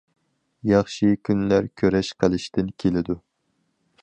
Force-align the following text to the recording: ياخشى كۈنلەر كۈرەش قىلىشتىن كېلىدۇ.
ياخشى 0.69 1.09
كۈنلەر 1.29 1.69
كۈرەش 1.83 2.11
قىلىشتىن 2.25 2.73
كېلىدۇ. 2.85 3.23